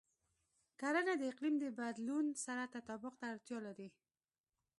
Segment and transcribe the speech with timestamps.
[0.79, 3.89] کرنه د اقلیم د بدلون سره تطابق ته اړتیا لري.